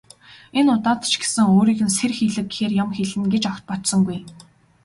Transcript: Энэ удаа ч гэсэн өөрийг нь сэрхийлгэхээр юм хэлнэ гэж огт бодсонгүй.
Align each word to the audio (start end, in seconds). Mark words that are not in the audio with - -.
Энэ 0.59 0.71
удаа 0.77 0.95
ч 1.11 1.13
гэсэн 1.21 1.45
өөрийг 1.55 1.79
нь 1.87 1.95
сэрхийлгэхээр 1.97 2.71
юм 2.83 2.89
хэлнэ 2.97 3.27
гэж 3.33 3.43
огт 3.51 3.63
бодсонгүй. 3.69 4.19